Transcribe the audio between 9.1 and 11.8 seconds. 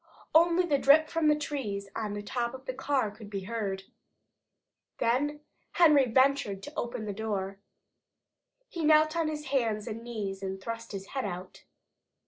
on his hands and knees and thrust his head out.